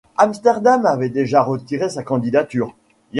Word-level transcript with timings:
Amsterdam 0.17 0.87
avait 0.87 1.09
déjà 1.11 1.43
retiré 1.43 1.87
sa 1.87 2.01
candidature. 2.01 2.75